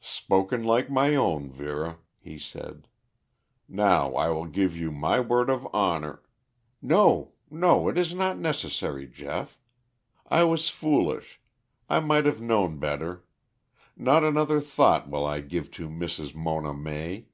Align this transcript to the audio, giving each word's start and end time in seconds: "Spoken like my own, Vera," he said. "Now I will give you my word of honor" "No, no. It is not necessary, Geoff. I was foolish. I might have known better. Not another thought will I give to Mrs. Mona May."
"Spoken 0.00 0.64
like 0.64 0.90
my 0.90 1.14
own, 1.14 1.52
Vera," 1.52 1.98
he 2.18 2.36
said. 2.36 2.88
"Now 3.68 4.12
I 4.16 4.28
will 4.28 4.46
give 4.46 4.76
you 4.76 4.90
my 4.90 5.20
word 5.20 5.48
of 5.48 5.68
honor" 5.72 6.20
"No, 6.96 7.34
no. 7.48 7.86
It 7.88 7.96
is 7.96 8.12
not 8.12 8.40
necessary, 8.40 9.06
Geoff. 9.06 9.56
I 10.26 10.42
was 10.42 10.68
foolish. 10.68 11.40
I 11.88 12.00
might 12.00 12.26
have 12.26 12.40
known 12.40 12.80
better. 12.80 13.24
Not 13.96 14.24
another 14.24 14.60
thought 14.60 15.08
will 15.08 15.24
I 15.24 15.40
give 15.42 15.70
to 15.78 15.88
Mrs. 15.88 16.34
Mona 16.34 16.74
May." 16.74 17.26